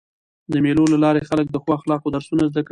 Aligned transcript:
د 0.51 0.53
مېلو 0.65 0.83
له 0.93 0.97
لاري 1.03 1.21
خلک 1.29 1.47
د 1.51 1.55
ښو 1.63 1.69
اخلاقو 1.79 2.13
درسونه 2.15 2.43
زده 2.49 2.61
کوي. 2.65 2.69